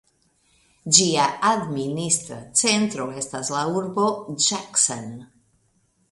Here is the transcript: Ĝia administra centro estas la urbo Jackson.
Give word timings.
Ĝia 0.99 1.25
administra 1.49 2.37
centro 2.61 3.05
estas 3.23 3.51
la 3.57 3.61
urbo 3.81 4.07
Jackson. 4.47 5.13